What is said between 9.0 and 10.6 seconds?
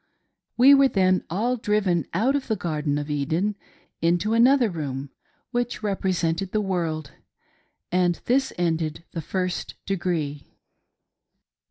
the" First Degree."